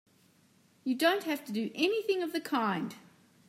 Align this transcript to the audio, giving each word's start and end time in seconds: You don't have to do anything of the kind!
You 0.83 0.95
don't 0.95 1.25
have 1.25 1.45
to 1.45 1.51
do 1.51 1.69
anything 1.75 2.23
of 2.23 2.33
the 2.33 2.41
kind! 2.41 2.95